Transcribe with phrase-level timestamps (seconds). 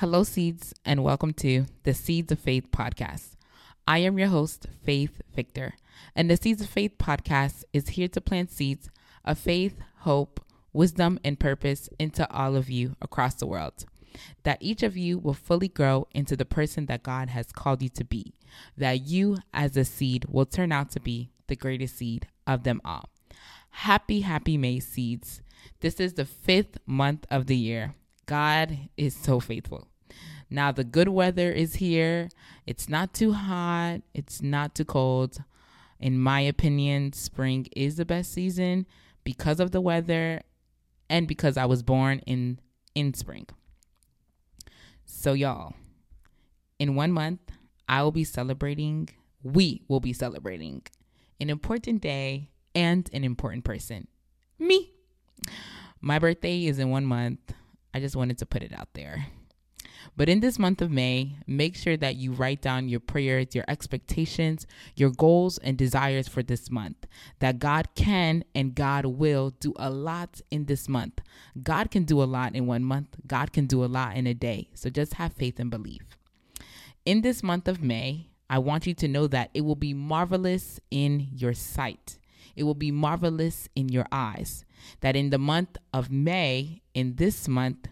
[0.00, 3.36] Hello, Seeds, and welcome to the Seeds of Faith podcast.
[3.86, 5.74] I am your host, Faith Victor,
[6.16, 8.88] and the Seeds of Faith podcast is here to plant seeds
[9.26, 10.40] of faith, hope,
[10.72, 13.84] wisdom, and purpose into all of you across the world.
[14.44, 17.90] That each of you will fully grow into the person that God has called you
[17.90, 18.32] to be.
[18.78, 22.80] That you, as a seed, will turn out to be the greatest seed of them
[22.86, 23.10] all.
[23.68, 25.42] Happy, happy May, seeds.
[25.80, 27.96] This is the fifth month of the year.
[28.24, 29.89] God is so faithful.
[30.50, 32.28] Now the good weather is here.
[32.66, 35.38] It's not too hot, it's not too cold.
[36.00, 38.86] In my opinion, spring is the best season
[39.22, 40.42] because of the weather
[41.08, 42.58] and because I was born in
[42.94, 43.46] in spring.
[45.04, 45.74] So y'all,
[46.78, 47.40] in 1 month,
[47.88, 49.08] I will be celebrating,
[49.42, 50.82] we will be celebrating
[51.40, 54.08] an important day and an important person.
[54.58, 54.92] Me.
[56.00, 57.52] My birthday is in 1 month.
[57.92, 59.26] I just wanted to put it out there.
[60.16, 63.64] But in this month of May, make sure that you write down your prayers, your
[63.68, 67.06] expectations, your goals, and desires for this month.
[67.38, 71.20] That God can and God will do a lot in this month.
[71.62, 74.34] God can do a lot in one month, God can do a lot in a
[74.34, 74.68] day.
[74.74, 76.16] So just have faith and believe.
[77.04, 80.80] In this month of May, I want you to know that it will be marvelous
[80.90, 82.18] in your sight.
[82.56, 84.64] It will be marvelous in your eyes.
[85.00, 87.88] That in the month of May, in this month,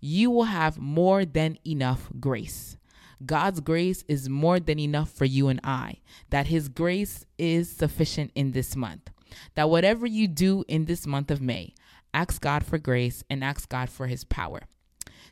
[0.00, 2.76] you will have more than enough grace.
[3.24, 8.30] God's grace is more than enough for you and I, that His grace is sufficient
[8.34, 9.10] in this month.
[9.54, 11.74] That whatever you do in this month of May,
[12.12, 14.62] ask God for grace and ask God for His power.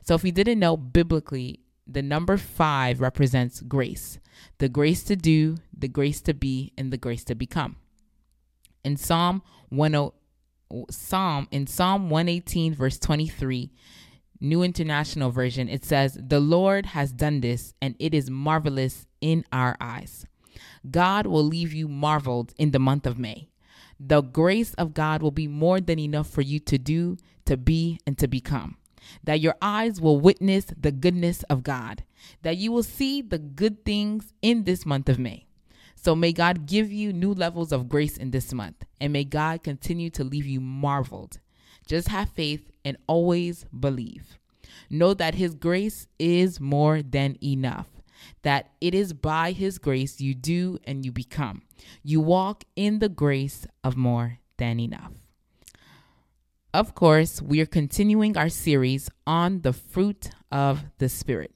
[0.03, 4.19] So, if you didn't know biblically, the number five represents grace
[4.59, 7.77] the grace to do, the grace to be, and the grace to become.
[8.83, 10.11] In Psalm 10,
[10.91, 13.71] Psalm in Psalm 118 verse 23,
[14.41, 19.45] New International Version, it says, The Lord has done this, and it is marvelous in
[19.53, 20.27] our eyes.
[20.91, 23.49] God will leave you marveled in the month of May.
[23.99, 28.01] The grace of God will be more than enough for you to do, to be,
[28.07, 28.77] and to become.
[29.23, 32.05] That your eyes will witness the goodness of God,
[32.43, 35.47] that you will see the good things in this month of May.
[35.95, 39.63] So may God give you new levels of grace in this month, and may God
[39.63, 41.39] continue to leave you marveled.
[41.87, 44.39] Just have faith and always believe.
[44.91, 47.89] Know that His grace is more than enough,
[48.43, 51.63] that it is by His grace you do and you become.
[52.03, 55.13] You walk in the grace of more than enough.
[56.73, 61.53] Of course, we are continuing our series on the fruit of the Spirit.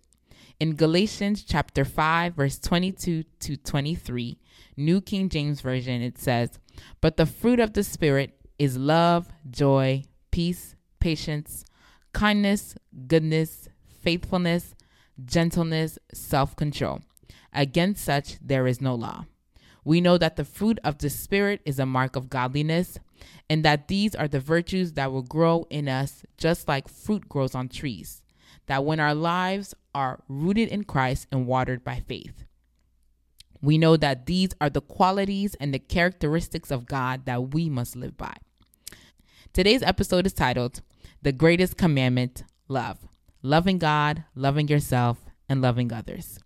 [0.61, 4.39] In Galatians chapter 5, verse 22 to 23,
[4.77, 6.59] New King James Version, it says,
[7.01, 11.65] But the fruit of the Spirit is love, joy, peace, patience,
[12.13, 12.75] kindness,
[13.07, 13.69] goodness,
[14.03, 14.75] faithfulness,
[15.25, 17.01] gentleness, self control.
[17.53, 19.27] Against such there is no law.
[19.85, 22.99] We know that the fruit of the Spirit is a mark of godliness,
[23.49, 27.55] and that these are the virtues that will grow in us just like fruit grows
[27.55, 28.23] on trees.
[28.67, 32.45] That when our lives are rooted in Christ and watered by faith,
[33.61, 37.97] we know that these are the qualities and the characteristics of God that we must
[37.97, 38.35] live by.
[39.55, 40.83] Today's episode is titled
[41.23, 42.99] The Greatest Commandment Love.
[43.43, 46.39] Loving God, loving yourself, and loving others.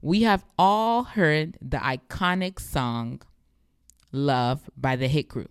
[0.00, 3.22] We have all heard the iconic song
[4.12, 5.48] Love by the Hit Crew.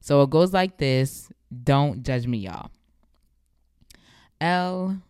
[0.00, 1.30] So it goes like this
[1.62, 2.70] Don't judge me, y'all.
[4.40, 5.00] L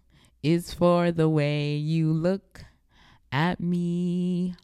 [0.43, 2.65] is for the way you look
[3.33, 4.55] at me.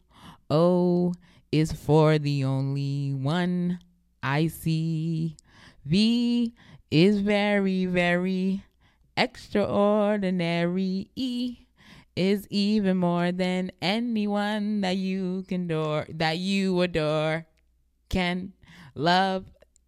[0.49, 1.13] O
[1.51, 3.79] is for the only one
[4.21, 5.37] I see.
[5.85, 6.53] V
[6.89, 8.63] is very, very
[9.17, 11.09] extraordinary.
[11.15, 11.57] E
[12.15, 17.45] is even more than anyone that you can adore, that you adore.
[18.09, 18.53] Can
[18.93, 19.45] love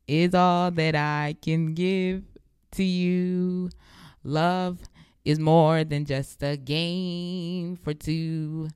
[0.07, 2.23] is all that I can give
[2.71, 3.69] to you.
[4.23, 4.79] Love
[5.25, 8.69] is more than just a game for two.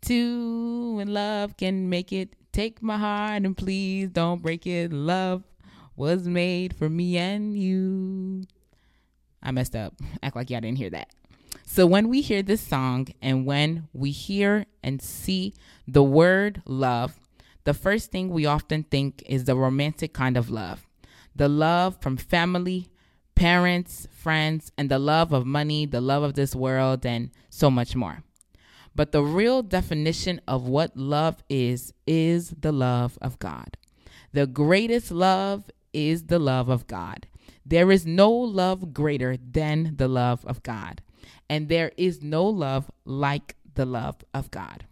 [0.00, 2.34] Two and love can make it.
[2.52, 4.92] Take my heart and please don't break it.
[4.92, 5.42] Love
[5.96, 8.44] was made for me and you.
[9.42, 9.94] I messed up.
[10.22, 11.08] Act like y'all didn't hear that.
[11.64, 15.54] So when we hear this song and when we hear and see
[15.86, 17.18] the word love,
[17.64, 20.86] the first thing we often think is the romantic kind of love.
[21.34, 22.88] The love from family,
[23.34, 27.96] parents, friends, and the love of money, the love of this world, and so much
[27.96, 28.22] more.
[28.94, 33.76] But the real definition of what love is, is the love of God.
[34.32, 37.26] The greatest love is the love of God.
[37.64, 41.02] There is no love greater than the love of God.
[41.48, 44.86] and there is no love like the love of God.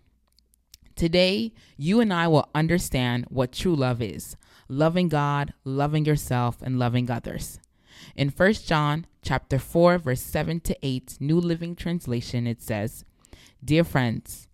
[0.95, 4.37] Today, you and I will understand what true love is
[4.69, 7.59] loving God, loving yourself, and loving others.
[8.15, 13.05] In 1 John chapter 4 verse 7 to 8 New Living Translation it says,
[13.65, 14.49] "Dear friends,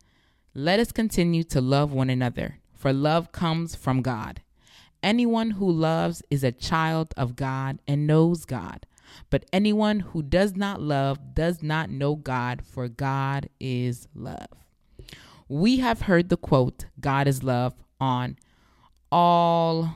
[0.55, 4.43] let us continue to love one another, for love comes from God.
[5.03, 8.87] Anyone who loves is a child of God and knows God.
[9.31, 14.49] But anyone who does not love does not know God, for God is love."
[15.49, 18.37] We have heard the quote, God is love, on
[19.13, 19.95] all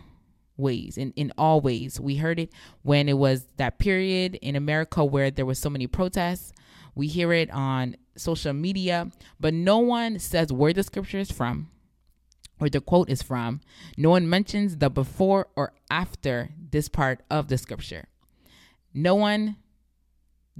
[0.56, 2.52] ways in, in all ways we heard it
[2.82, 6.52] when it was that period in america where there was so many protests
[6.94, 9.10] we hear it on social media
[9.40, 11.68] but no one says where the scripture is from
[12.60, 13.60] or the quote is from
[13.96, 18.08] no one mentions the before or after this part of the scripture
[18.94, 19.56] no one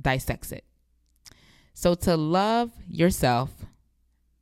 [0.00, 0.64] dissects it
[1.74, 3.50] so to love yourself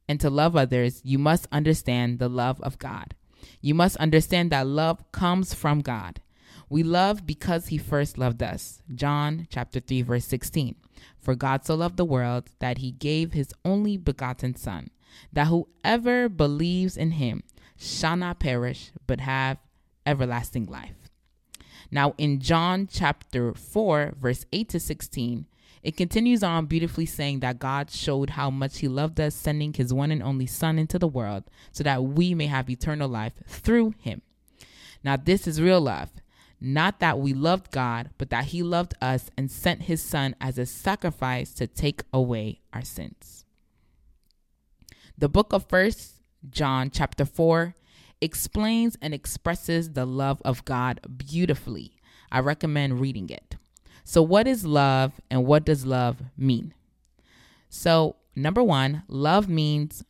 [0.09, 3.15] and to love others you must understand the love of god
[3.61, 6.21] you must understand that love comes from God.
[6.69, 8.83] We love because he first loved us.
[8.95, 10.77] John chapter 3 verse 16.
[11.19, 14.91] For God so loved the world that he gave his only begotten son,
[15.33, 17.43] that whoever believes in him
[17.77, 19.59] shall not perish but have
[20.07, 21.11] everlasting life.
[21.91, 25.47] Now in John chapter 4 verse 8 to 16,
[25.83, 29.93] it continues on beautifully saying that God showed how much He loved us, sending His
[29.93, 33.95] one and only Son into the world so that we may have eternal life through
[34.01, 34.23] Him.
[35.05, 36.11] Now, this is real love.
[36.61, 40.59] Not that we loved God, but that He loved us and sent His Son as
[40.59, 43.45] a sacrifice to take away our sins.
[45.21, 47.75] The book of First John, chapter 4,
[48.21, 51.97] explains and expresses the love of God beautifully.
[52.31, 53.57] I recommend reading it.
[54.05, 56.73] So, what is love and what does love mean?
[57.69, 60.05] So, number one, love means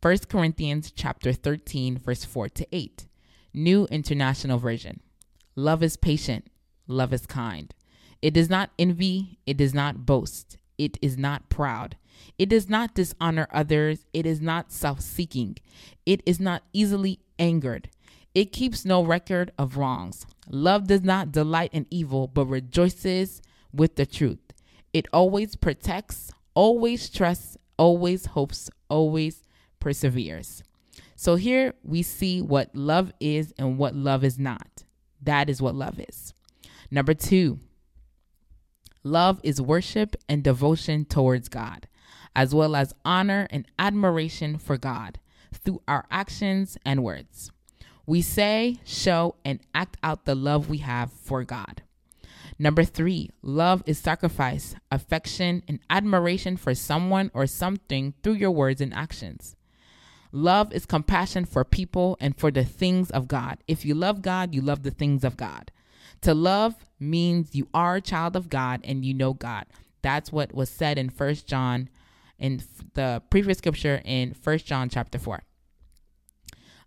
[0.00, 3.08] 1 Corinthians chapter 13, verse 4 to 8,
[3.52, 5.00] New International Version.
[5.56, 6.46] Love is patient,
[6.86, 7.74] love is kind.
[8.22, 11.96] It does not envy, it does not boast, it is not proud.
[12.38, 15.56] It does not dishonor others, it is not self seeking,
[16.06, 17.90] it is not easily angered.
[18.34, 20.26] It keeps no record of wrongs.
[20.48, 23.42] Love does not delight in evil, but rejoices
[23.72, 24.40] with the truth.
[24.92, 29.42] It always protects, always trusts, always hopes, always
[29.80, 30.62] perseveres.
[31.16, 34.84] So here we see what love is and what love is not.
[35.22, 36.34] That is what love is.
[36.90, 37.60] Number two,
[39.02, 41.86] love is worship and devotion towards God,
[42.34, 45.18] as well as honor and admiration for God
[45.52, 47.50] through our actions and words.
[48.06, 51.82] We say, show, and act out the love we have for God.
[52.58, 58.80] Number three, love is sacrifice, affection, and admiration for someone or something through your words
[58.80, 59.56] and actions.
[60.32, 63.58] Love is compassion for people and for the things of God.
[63.68, 65.70] If you love God, you love the things of God.
[66.22, 69.66] To love means you are a child of God and you know God.
[70.00, 71.88] That's what was said in First John
[72.42, 72.60] in
[72.94, 75.44] the previous scripture in First John chapter 4.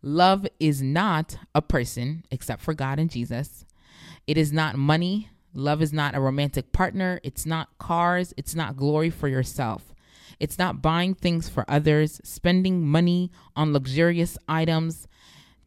[0.03, 3.65] Love is not a person except for God and Jesus.
[4.27, 5.29] It is not money.
[5.53, 7.21] Love is not a romantic partner.
[7.23, 8.33] It's not cars.
[8.37, 9.95] It's not glory for yourself.
[10.39, 15.07] It's not buying things for others, spending money on luxurious items,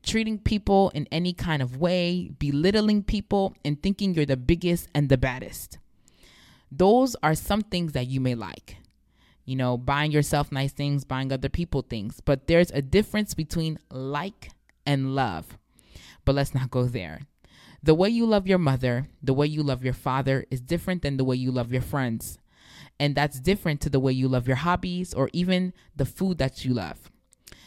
[0.03, 5.09] treating people in any kind of way, belittling people, and thinking you're the biggest and
[5.09, 5.79] the baddest.
[6.71, 8.77] Those are some things that you may like
[9.49, 12.21] you know, buying yourself nice things, buying other people things.
[12.23, 14.51] But there's a difference between like
[14.85, 15.57] and love.
[16.27, 17.23] But let's not go there.
[17.83, 21.17] The way you love your mother, the way you love your father is different than
[21.17, 22.39] the way you love your friends.
[23.01, 26.67] And that's different to the way you love your hobbies or even the food that
[26.67, 27.11] you love.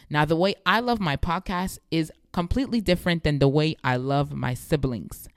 [0.08, 4.32] Now, the way I love my podcast is completely different than the way I love
[4.32, 5.28] my siblings.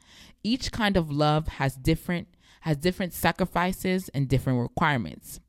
[0.43, 2.27] Each kind of love has different
[2.61, 5.39] has different sacrifices and different requirements.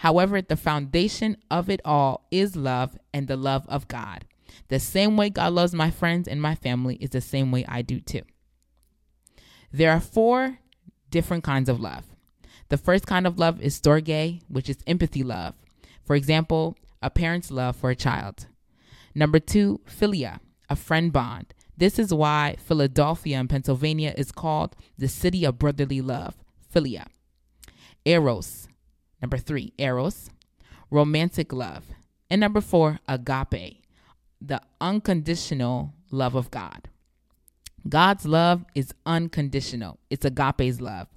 [0.00, 4.24] However, the foundation of it all is love and the love of God.
[4.68, 7.82] The same way God loves my friends and my family is the same way I
[7.82, 8.22] do too.
[9.70, 10.58] There are four
[11.10, 12.06] different kinds of love.
[12.70, 15.54] The first kind of love is storge, which is empathy love.
[16.02, 18.46] For example, a parent's love for a child.
[19.14, 20.40] Number two, philia,
[20.70, 21.52] a friend bond.
[21.76, 26.36] This is why Philadelphia in Pennsylvania is called the city of brotherly love,
[26.74, 27.04] philia.
[28.06, 28.66] Eros,
[29.20, 30.30] Number three, eros,
[30.90, 31.84] romantic love.
[32.30, 33.82] And number four, agape,
[34.40, 36.88] the unconditional love of God.
[37.88, 39.98] God's love is unconditional.
[40.10, 41.08] It's agape's love.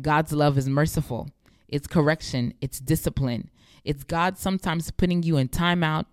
[0.00, 1.30] God's love is merciful.
[1.68, 3.50] it's correction, it's discipline.
[3.84, 6.06] It's God sometimes putting you in timeout,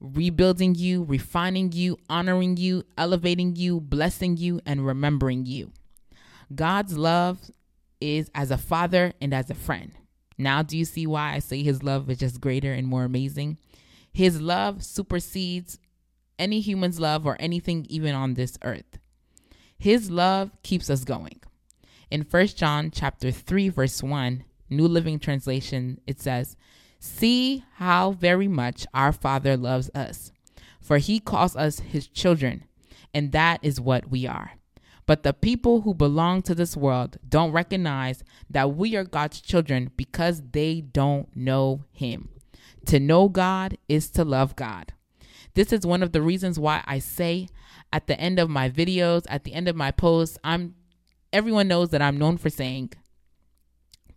[0.00, 5.72] rebuilding you, refining you, honoring you, elevating you, blessing you, and remembering you.
[6.54, 7.50] God's love
[8.00, 9.92] is as a father and as a friend.
[10.42, 13.58] Now, do you see why I say his love is just greater and more amazing?
[14.12, 15.78] His love supersedes
[16.38, 18.98] any human's love or anything even on this earth.
[19.78, 21.40] His love keeps us going.
[22.10, 26.56] In 1 John chapter 3 verse 1, New Living Translation, it says,
[26.98, 30.32] "See how very much our Father loves us,
[30.80, 32.64] for he calls us his children,
[33.14, 34.52] and that is what we are."
[35.06, 39.90] But the people who belong to this world don't recognize that we are God's children
[39.96, 42.28] because they don't know Him.
[42.86, 44.92] To know God is to love God.
[45.54, 47.48] This is one of the reasons why I say
[47.92, 50.74] at the end of my videos, at the end of my posts, I'm
[51.32, 52.92] everyone knows that I'm known for saying,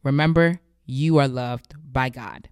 [0.03, 2.49] remember, you are loved by God.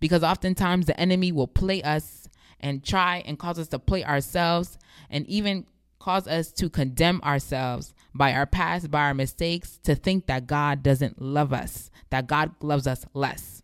[0.00, 2.28] Because oftentimes the enemy will play us
[2.60, 4.78] and try and cause us to play ourselves
[5.10, 5.66] and even
[5.98, 10.82] cause us to condemn ourselves by our past, by our mistakes, to think that God
[10.82, 13.62] doesn't love us, that God loves us less.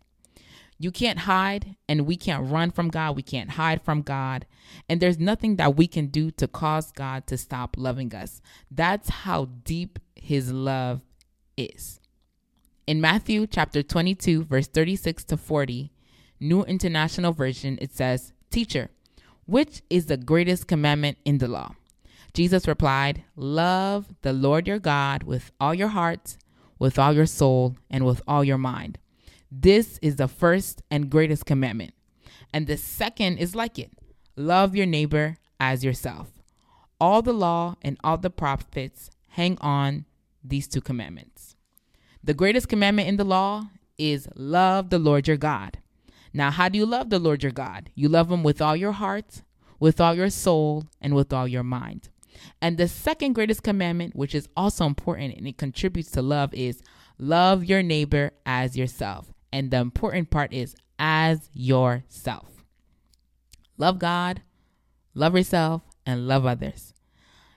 [0.79, 3.15] You can't hide, and we can't run from God.
[3.15, 4.45] We can't hide from God.
[4.89, 8.41] And there's nothing that we can do to cause God to stop loving us.
[8.69, 11.01] That's how deep His love
[11.55, 12.01] is.
[12.87, 15.91] In Matthew chapter 22, verse 36 to 40,
[16.39, 18.89] New International Version, it says, Teacher,
[19.45, 21.75] which is the greatest commandment in the law?
[22.35, 26.35] Jesus replied, Love the Lord your God with all your heart,
[26.77, 28.99] with all your soul, and with all your mind.
[29.49, 31.93] This is the first and greatest commandment.
[32.53, 33.91] And the second is like it
[34.35, 36.27] love your neighbor as yourself.
[36.99, 40.03] All the law and all the prophets hang on
[40.43, 41.55] these two commandments.
[42.21, 45.77] The greatest commandment in the law is love the Lord your God.
[46.33, 47.91] Now, how do you love the Lord your God?
[47.95, 49.43] You love him with all your heart,
[49.79, 52.09] with all your soul, and with all your mind.
[52.61, 56.81] And the second greatest commandment, which is also important and it contributes to love, is
[57.17, 59.33] love your neighbor as yourself.
[59.51, 62.65] And the important part is as yourself.
[63.77, 64.41] Love God,
[65.13, 66.93] love yourself, and love others.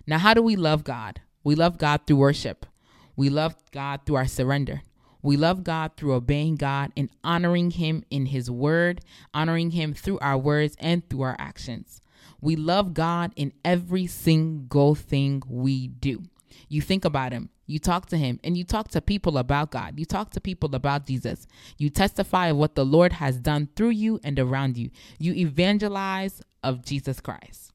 [0.07, 1.21] Now, how do we love God?
[1.45, 2.67] We love God through worship.
[3.15, 4.83] We love God through our surrender.
[5.23, 9.01] We love God through obeying God and honoring Him in His word,
[9.35, 12.01] honoring Him through our words and through our actions.
[12.41, 16.23] We love God in every single thing we do.
[16.69, 19.99] You think about Him, you talk to Him, and you talk to people about God.
[19.99, 21.47] You talk to people about Jesus.
[21.77, 24.91] You testify of what the Lord has done through you and around you.
[25.19, 27.73] You evangelize of Jesus Christ.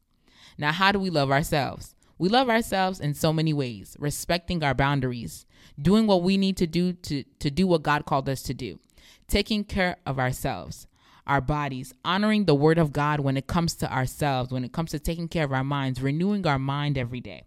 [0.58, 1.96] Now, how do we love ourselves?
[2.18, 5.46] We love ourselves in so many ways, respecting our boundaries,
[5.82, 8.80] doing what we need to do to, to do what God called us to do,
[9.28, 10.88] taking care of ourselves,
[11.26, 14.92] our bodies, honoring the word of God when it comes to ourselves, when it comes
[14.92, 17.44] to taking care of our minds, renewing our mind every day.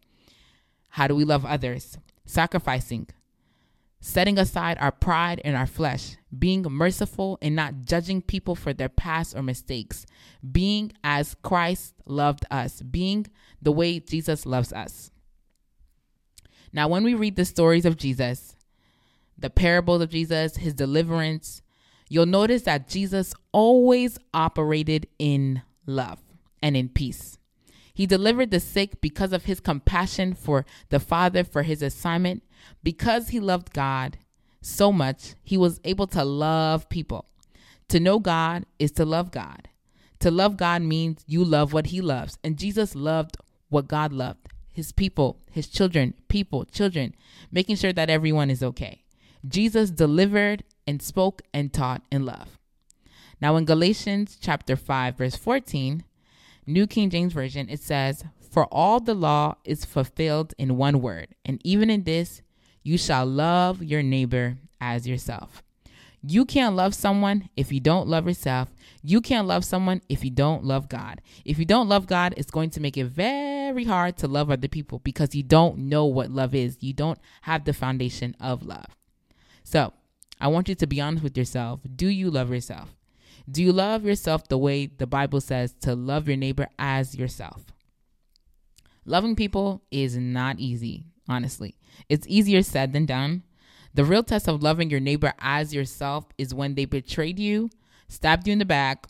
[0.91, 1.99] How do we love others?
[2.25, 3.09] Sacrificing,
[4.01, 8.89] setting aside our pride and our flesh, being merciful and not judging people for their
[8.89, 10.07] past or mistakes,
[10.53, 13.27] being as Christ loved us, being
[13.61, 15.11] the way Jesus loves us.
[16.73, 18.57] Now, when we read the stories of Jesus,
[19.39, 21.63] the parables of Jesus, his deliverance,
[22.09, 26.19] you'll notice that Jesus always operated in love
[26.63, 27.39] and in peace.
[27.95, 32.43] He delivered the sick because of his compassion for the Father for his assignment.
[32.83, 34.19] Because he loved God
[34.61, 37.27] so much, he was able to love people.
[37.89, 39.69] To know God is to love God.
[40.21, 42.37] To love God means you love what he loves.
[42.45, 43.37] And Jesus loved
[43.69, 47.15] what God loved his people, his children, people, children,
[47.51, 49.05] making sure that everyone is okay.
[49.49, 52.59] Jesus delivered and spoke and taught in love.
[53.41, 56.05] Now in Galatians chapter 5 verse 14,
[56.67, 61.29] New King James Version, it says, "For all the law is fulfilled in one word,
[61.45, 62.43] and even in this
[62.83, 65.63] you shall love your neighbor as yourself."
[66.29, 68.75] You can't love someone if you don't love yourself.
[69.03, 71.21] You can't love someone if you don't love God.
[71.45, 74.67] If you don't love God, it's going to make it very hard to love other
[74.67, 76.79] people because you don't know what love is.
[76.81, 78.87] You don't have the foundation of love.
[79.63, 79.93] So,
[80.41, 81.81] I want you to be honest with yourself.
[81.95, 82.95] Do you love yourself?
[83.51, 87.73] Do you love yourself the way the Bible says to love your neighbor as yourself?
[89.05, 91.77] Loving people is not easy, honestly.
[92.09, 93.45] It's easier said than done.
[93.95, 97.71] The real test of loving your neighbor as yourself is when they betrayed you,
[98.09, 99.07] stabbed you in the back,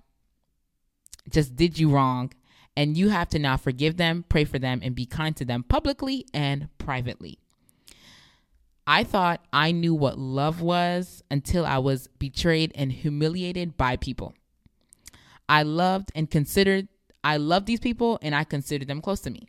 [1.31, 2.33] just did you wrong,
[2.77, 5.65] and you have to now forgive them, pray for them, and be kind to them
[5.65, 7.41] publicly and privately.
[8.87, 14.35] I thought I knew what love was until I was betrayed and humiliated by people.
[15.49, 16.89] I loved and considered,
[17.25, 19.49] I loved these people and I considered them close to me.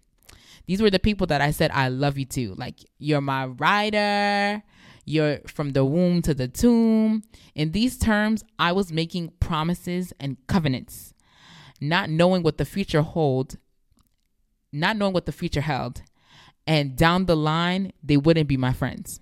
[0.65, 2.55] These were the people that I said I love you to.
[2.55, 4.63] Like, you're my rider,
[5.05, 7.23] you're from the womb to the tomb.
[7.55, 11.13] In these terms, I was making promises and covenants,
[11.79, 13.57] not knowing what the future hold,
[14.73, 16.01] not knowing what the future held.
[16.65, 19.21] And down the line, they wouldn't be my friends.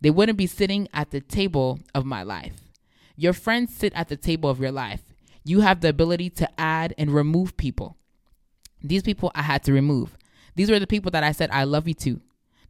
[0.00, 2.54] They wouldn't be sitting at the table of my life.
[3.16, 5.02] Your friends sit at the table of your life.
[5.44, 7.96] You have the ability to add and remove people.
[8.82, 10.16] These people I had to remove.
[10.54, 12.20] These were the people that I said I love you to,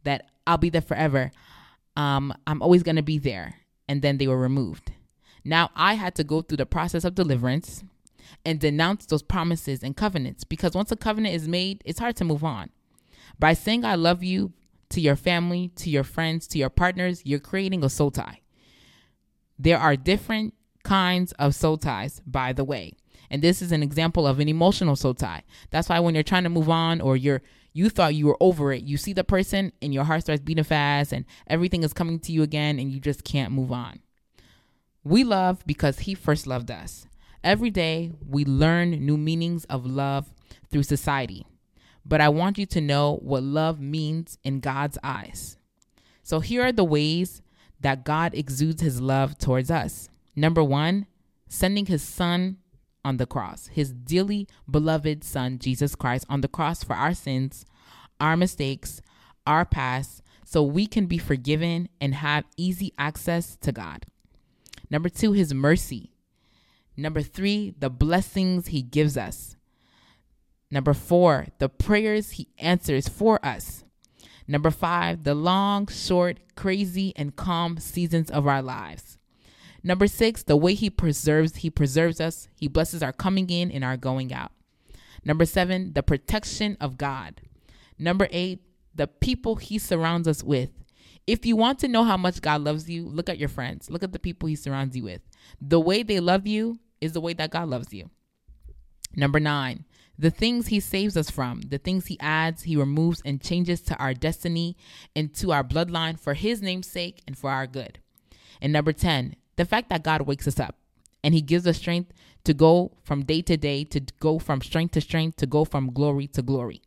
[0.03, 1.31] that I'll be there forever
[1.99, 3.55] um, I'm always going to be there.
[3.89, 4.93] And then they were removed.
[5.43, 7.83] Now I had to go through the process of deliverance
[8.45, 12.25] and denounce those promises and covenants because once a covenant is made, it's hard to
[12.25, 12.69] move on.
[13.37, 14.53] By saying I love you
[14.89, 18.41] to your family, to your friends, to your partners, you're creating a soul tie.
[19.57, 20.53] There are different
[20.83, 22.93] kinds of soul ties, by the way.
[23.29, 25.43] And this is an example of an emotional soul tie.
[25.69, 27.41] That's why when you're trying to move on or you're
[27.71, 28.83] you thought you were over it.
[28.83, 32.31] You see the person and your heart starts beating fast and everything is coming to
[32.31, 33.99] you again and you just can't move on.
[35.03, 37.05] We love because He first loved us.
[37.43, 40.33] Every day we learn new meanings of love
[40.71, 41.45] through society.
[42.05, 45.57] But I want you to know what love means in God's eyes.
[46.23, 47.41] So here are the ways
[47.81, 50.09] that God exudes His love towards us.
[50.35, 51.07] Number one,
[51.47, 52.57] sending His Son
[53.03, 57.65] on the cross, his dearly beloved Son, Jesus Christ, on the cross for our sins,
[58.19, 59.01] our mistakes,
[59.47, 64.05] our past, so we can be forgiven and have easy access to God.
[64.89, 66.11] Number two, his mercy.
[66.97, 69.55] Number three, the blessings he gives us.
[70.71, 73.83] Number four, the prayers he answers for us.
[74.47, 79.17] Number five, the long, short, crazy, and calm seasons of our lives.
[79.83, 82.47] Number six, the way he preserves, he preserves us.
[82.55, 84.51] He blesses our coming in and our going out.
[85.23, 87.41] Number seven, the protection of God.
[87.97, 88.61] Number eight,
[88.93, 90.69] the people he surrounds us with.
[91.27, 93.89] If you want to know how much God loves you, look at your friends.
[93.89, 95.21] Look at the people he surrounds you with.
[95.61, 98.09] The way they love you is the way that God loves you.
[99.15, 99.85] Number nine,
[100.19, 103.95] the things he saves us from, the things he adds, he removes, and changes to
[103.97, 104.75] our destiny
[105.15, 107.99] and to our bloodline for his name's sake and for our good.
[108.61, 110.75] And number 10, the fact that God wakes us up
[111.23, 114.91] and He gives us strength to go from day to day, to go from strength
[114.93, 116.81] to strength, to go from glory to glory.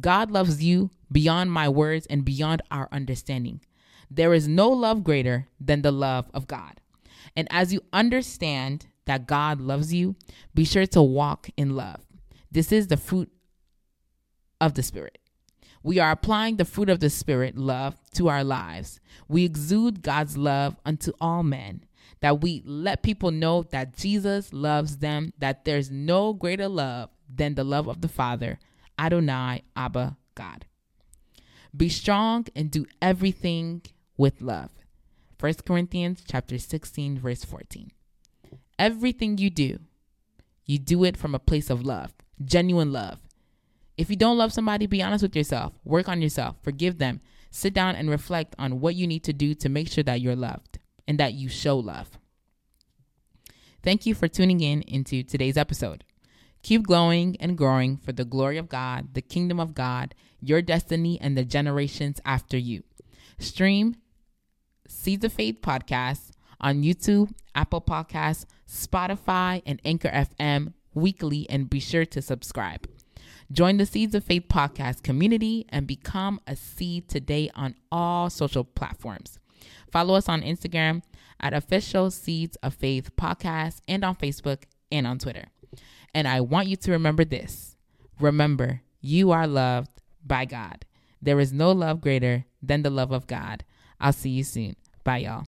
[0.00, 3.60] God loves you beyond my words and beyond our understanding.
[4.10, 6.80] There is no love greater than the love of God.
[7.36, 10.16] And as you understand that God loves you,
[10.54, 12.00] be sure to walk in love.
[12.52, 13.32] This is the fruit
[14.60, 15.18] of the Spirit.
[15.82, 19.00] We are applying the fruit of the Spirit, love, to our lives.
[19.26, 21.86] We exude God's love unto all men
[22.20, 27.54] that we let people know that Jesus loves them, that there's no greater love than
[27.54, 28.58] the love of the Father,
[28.98, 30.66] Adonai, Abba, God.
[31.76, 33.82] Be strong and do everything
[34.16, 34.70] with love.
[35.40, 37.90] 1 Corinthians chapter 16 verse 14.
[38.78, 39.78] Everything you do,
[40.64, 42.12] you do it from a place of love,
[42.44, 43.20] genuine love.
[43.96, 45.72] If you don't love somebody, be honest with yourself.
[45.84, 46.56] Work on yourself.
[46.62, 47.20] Forgive them.
[47.50, 50.36] Sit down and reflect on what you need to do to make sure that you're
[50.36, 52.18] loved and that you show love.
[53.82, 56.04] Thank you for tuning in into today's episode.
[56.62, 61.18] Keep glowing and growing for the glory of God, the kingdom of God, your destiny,
[61.20, 62.84] and the generations after you.
[63.38, 63.96] Stream
[64.86, 71.80] Seeds of Faith podcast on YouTube, Apple Podcasts, Spotify, and Anchor FM weekly, and be
[71.80, 72.88] sure to subscribe.
[73.50, 78.64] Join the Seeds of Faith podcast community and become a seed today on all social
[78.64, 79.38] platforms.
[79.90, 81.02] Follow us on Instagram
[81.38, 85.48] at Official Seeds of Faith Podcast and on Facebook and on Twitter.
[86.14, 87.76] And I want you to remember this
[88.20, 89.90] remember, you are loved
[90.24, 90.84] by God.
[91.20, 93.64] There is no love greater than the love of God.
[94.00, 94.76] I'll see you soon.
[95.04, 95.40] Bye, y'all.